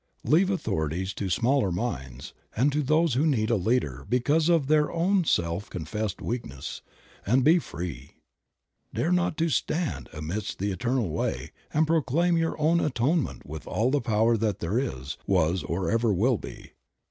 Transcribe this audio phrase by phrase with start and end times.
[0.23, 4.69] Leave authorities to smaller minds, and to those who need a leader because of this
[4.71, 6.81] their own self confessed weakness,
[7.23, 8.15] and be Free.
[8.91, 14.01] Dare to "Stand amidst the eternal way" and proclaim your own Atonement with all the
[14.01, 16.71] power that there is, was, or ever will be.